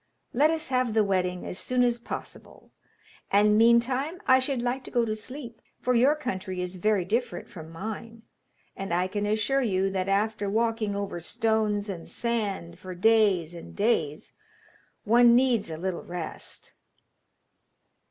[0.33, 2.71] Let us have the wedding as soon as possible;
[3.29, 7.47] and, meantime, I should like to go to sleep, for your country is very different
[7.47, 8.23] from mine,
[8.75, 13.75] and I can assure you that after walking over stones and sand for days and
[13.75, 14.33] days
[15.03, 16.73] one needs a little rest.'